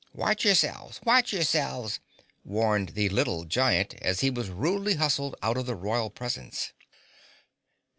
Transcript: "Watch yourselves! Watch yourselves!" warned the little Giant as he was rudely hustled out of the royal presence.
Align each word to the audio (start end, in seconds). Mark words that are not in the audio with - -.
"Watch 0.15 0.43
yourselves! 0.45 0.99
Watch 1.05 1.31
yourselves!" 1.31 1.99
warned 2.43 2.95
the 2.95 3.07
little 3.09 3.45
Giant 3.45 3.93
as 4.01 4.21
he 4.21 4.31
was 4.31 4.49
rudely 4.49 4.95
hustled 4.95 5.35
out 5.43 5.57
of 5.57 5.67
the 5.67 5.75
royal 5.75 6.09
presence. 6.09 6.71